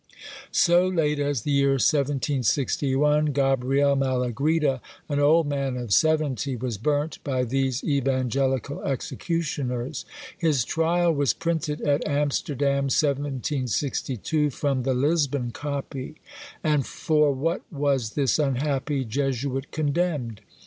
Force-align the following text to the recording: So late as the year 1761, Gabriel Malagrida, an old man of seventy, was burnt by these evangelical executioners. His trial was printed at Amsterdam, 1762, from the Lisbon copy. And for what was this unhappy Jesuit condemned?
So 0.51 0.87
late 0.87 1.19
as 1.19 1.43
the 1.43 1.51
year 1.51 1.73
1761, 1.73 3.25
Gabriel 3.33 3.95
Malagrida, 3.95 4.81
an 5.07 5.19
old 5.19 5.45
man 5.45 5.77
of 5.77 5.93
seventy, 5.93 6.55
was 6.55 6.79
burnt 6.79 7.19
by 7.23 7.43
these 7.43 7.83
evangelical 7.83 8.81
executioners. 8.81 10.03
His 10.35 10.65
trial 10.65 11.13
was 11.13 11.35
printed 11.35 11.81
at 11.81 12.01
Amsterdam, 12.07 12.85
1762, 12.85 14.49
from 14.49 14.81
the 14.81 14.95
Lisbon 14.95 15.51
copy. 15.51 16.15
And 16.63 16.83
for 16.83 17.31
what 17.31 17.61
was 17.71 18.13
this 18.15 18.39
unhappy 18.39 19.05
Jesuit 19.05 19.69
condemned? 19.69 20.41